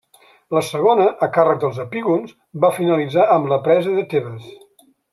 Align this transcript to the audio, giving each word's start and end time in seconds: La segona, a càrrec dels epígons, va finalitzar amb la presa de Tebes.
La 0.55 0.61
segona, 0.69 1.05
a 1.25 1.29
càrrec 1.35 1.59
dels 1.65 1.77
epígons, 1.85 2.33
va 2.65 2.75
finalitzar 2.81 3.29
amb 3.37 3.55
la 3.55 3.63
presa 3.71 3.97
de 4.01 4.11
Tebes. 4.17 4.53